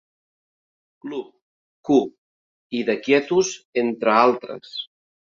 [1.01, 1.25] Club",
[1.89, 1.97] "Q"
[2.77, 3.51] i "The Quietus",
[3.83, 4.73] entre altres.